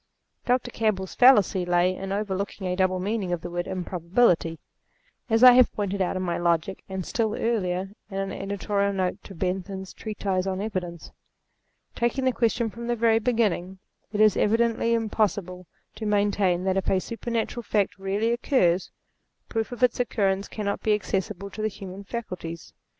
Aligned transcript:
Dr. 0.47 0.71
Campbell's 0.71 1.13
fallacy 1.13 1.63
lay 1.63 1.95
in 1.95 2.11
overlooking 2.11 2.65
a 2.65 2.75
double 2.75 2.99
meaning 2.99 3.31
of 3.31 3.41
the 3.41 3.51
word 3.51 3.67
improbability; 3.67 4.57
as 5.29 5.43
I 5.43 5.51
have 5.51 5.71
pointed 5.73 6.01
out 6.01 6.15
in 6.15 6.23
my 6.23 6.39
Logic, 6.39 6.83
and, 6.89 7.05
still 7.05 7.35
earlier, 7.35 7.91
in 8.09 8.17
an 8.17 8.31
editorial 8.31 8.93
note 8.93 9.23
to 9.25 9.35
Bentham's 9.35 9.93
treatise 9.93 10.47
on 10.47 10.59
Evidence. 10.59 11.11
Taking 11.93 12.25
the 12.25 12.31
question 12.31 12.71
from 12.71 12.87
the 12.87 12.95
very 12.95 13.19
beginning; 13.19 13.77
it 14.11 14.19
is 14.21 14.35
evidently 14.35 14.95
impossible 14.95 15.67
to 15.97 16.07
maintain 16.07 16.63
that 16.63 16.77
if 16.77 16.89
a 16.89 16.99
super 16.99 17.29
natural 17.29 17.61
fact 17.61 17.99
really 17.99 18.31
occurs, 18.31 18.89
proof 19.49 19.71
of 19.71 19.83
its 19.83 19.99
occurrence 19.99 20.47
cannot 20.47 20.81
be 20.81 20.95
accessible 20.95 21.51
to 21.51 21.61
the 21.61 21.67
human 21.67 22.03
faculties. 22.03 22.73